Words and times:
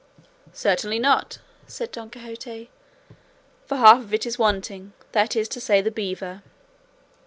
"Certainly 0.53 0.97
not," 0.97 1.37
said 1.67 1.91
Don 1.91 2.09
Quixote, 2.09 2.71
"for 3.67 3.77
half 3.77 3.99
of 4.01 4.15
it 4.15 4.25
is 4.25 4.39
wanting, 4.39 4.93
that 5.11 5.35
is 5.35 5.47
to 5.49 5.61
say 5.61 5.79
the 5.79 5.91
beaver." 5.91 6.41